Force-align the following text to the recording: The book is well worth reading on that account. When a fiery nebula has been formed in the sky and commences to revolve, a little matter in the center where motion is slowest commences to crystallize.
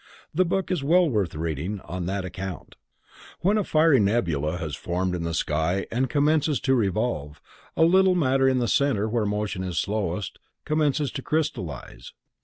The 0.33 0.45
book 0.45 0.71
is 0.71 0.83
well 0.83 1.07
worth 1.07 1.35
reading 1.35 1.79
on 1.81 2.07
that 2.07 2.25
account. 2.25 2.73
When 3.41 3.55
a 3.59 3.63
fiery 3.63 3.99
nebula 3.99 4.57
has 4.57 4.73
been 4.75 4.81
formed 4.81 5.13
in 5.13 5.21
the 5.21 5.33
sky 5.35 5.85
and 5.91 6.09
commences 6.09 6.59
to 6.61 6.73
revolve, 6.73 7.39
a 7.77 7.83
little 7.83 8.15
matter 8.15 8.47
in 8.49 8.57
the 8.57 8.67
center 8.67 9.07
where 9.07 9.27
motion 9.27 9.63
is 9.63 9.77
slowest 9.77 10.39
commences 10.65 11.11
to 11.11 11.21
crystallize. 11.21 12.13